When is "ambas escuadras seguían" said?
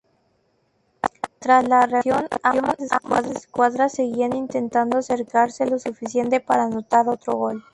2.41-4.33